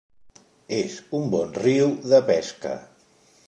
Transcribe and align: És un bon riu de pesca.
És 0.77 0.95
un 1.19 1.29
bon 1.35 1.53
riu 1.59 1.95
de 2.15 2.25
pesca. 2.33 2.77